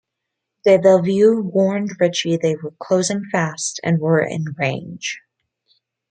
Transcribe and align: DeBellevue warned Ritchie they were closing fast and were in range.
DeBellevue 0.65 1.39
warned 1.43 1.91
Ritchie 1.99 2.37
they 2.37 2.55
were 2.55 2.73
closing 2.79 3.23
fast 3.31 3.79
and 3.83 3.99
were 3.99 4.19
in 4.19 4.45
range. 4.57 5.19